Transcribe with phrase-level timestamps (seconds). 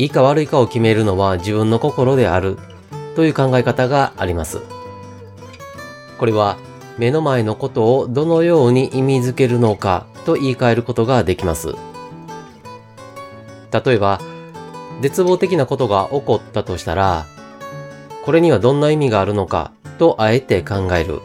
[0.00, 2.56] いいか悪いかを決めるのは自分の心である
[3.16, 4.62] という考え方があります。
[6.16, 6.56] これは
[6.96, 11.74] 目の前のことをどのように意味づけるのかと言い換えることができます。
[13.70, 14.22] 例えば、
[15.02, 17.26] 絶望的なことが起こったとしたら、
[18.24, 21.20] これにはどんな意味があるのかとあえて考える。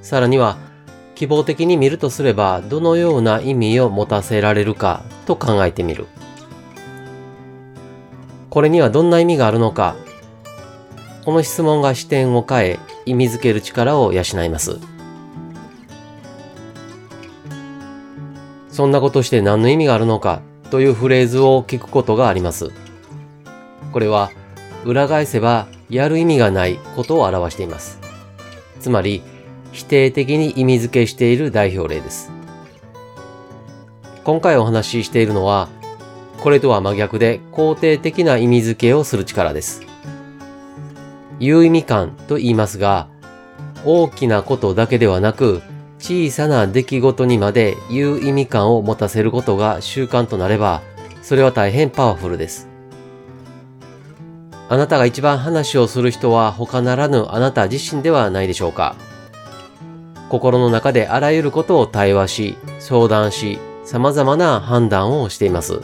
[0.00, 0.56] さらには、
[1.16, 6.06] 希望的に見るとすればどのような意味を持たせられるかと考えてみる。
[8.54, 9.96] これにはどんな意味があるのか
[11.24, 14.78] この質問が視点を変え意味づける力を養います。
[18.68, 22.70] そんなことして何の意味があるのかというフレーズを聞くことがあります。
[23.92, 24.30] これは
[24.84, 27.98] 裏返せばやる意味がないことを表しています。
[28.78, 29.22] つまり
[29.72, 32.30] 否定的に意味付けしている代表例です。
[34.22, 35.68] 今回お話ししているのは、
[36.44, 39.80] これとは真逆で肯定的な意味付けをする力です。
[41.40, 43.08] 有意味感と言いますが、
[43.86, 45.62] 大きなことだけではなく、
[45.98, 50.82] 小さな出来事にまで有意味感を持たせることが習慣となれば、
[51.22, 52.68] それは大変パワフルです。
[54.68, 58.96] あなたが一番話をする人は他ならぬあなた自身ではないでしょうか。
[60.28, 65.80] 心の中であらゆることを対話し、相談し、様々な判断をしています。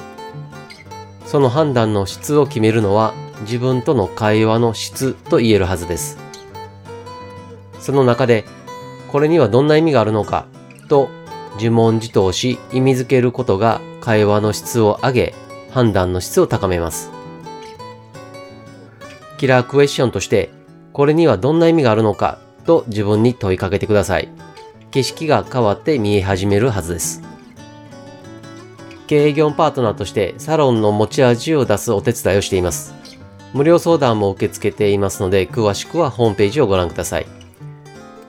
[1.30, 6.18] その判断の質を決めるのは自分との会話の質と言えるはずです。
[7.78, 8.44] その中で、
[9.06, 10.46] これにはどんな意味があるのか
[10.88, 11.08] と
[11.54, 15.34] 自問自答し意味づけることが会話の質を上げ、
[15.70, 17.12] 判断の質を高めます。
[19.38, 20.50] キラークエスチョンとして、
[20.92, 24.28] これにはどんな意味があるのかと自分に問いかけてください。
[24.90, 27.29] 景色が変わって見え始めるはずです。
[29.10, 32.94] 経営業パートナーとしてサロンの持ち味を出すお手伝いをしています。
[33.52, 37.26] 無料相談も受け付けていますので、詳しくはホームページをご覧ください。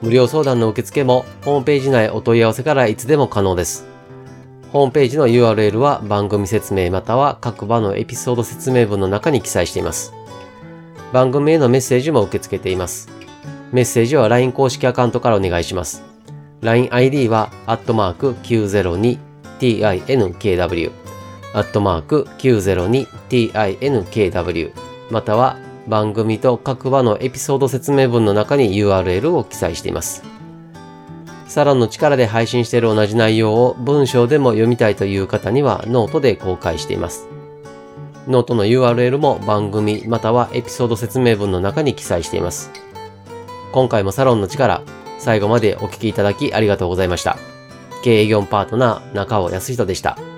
[0.00, 3.86] 無料相談の受付もホームページ内お問い合わせからいつでも可能です。
[4.72, 10.12] ホームページの URL は番組説明または各場のエピソード説明文の中に記載しています。
[11.12, 13.08] 番組へのメッセージも受け付けています。
[13.70, 16.02] メッセージは LINE 公式アカウントからお願いします。
[16.60, 18.34] LINEID は、アットマーク
[19.62, 20.90] tinkw
[21.54, 24.72] アットマーク 902tinkw、
[25.10, 25.56] または
[25.86, 30.24] 番組と各話のエピソード説明文の中に URL を記載しています。
[31.46, 37.28] サロンの力で配信している同じ内容を文章でも読みたいという方にはノートで公開しています。
[38.26, 42.70] ノートの URL も番組またはエピソード説明文の中に記載しています。
[43.72, 44.80] 今回もサロンの力、
[45.18, 47.51] 最後までお聴きいただきありがとうございました。
[48.02, 50.31] 経営業パートナー中尾康人でした。